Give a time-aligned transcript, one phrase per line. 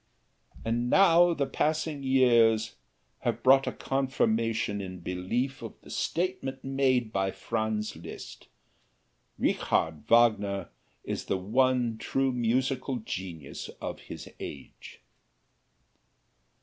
[0.65, 2.73] And now the passing years
[3.19, 8.47] have brought a confirmation in belief of the statement made by Franz Liszt,
[9.37, 10.69] "Richard Wagner
[11.03, 15.01] is the one true musical genius of his age."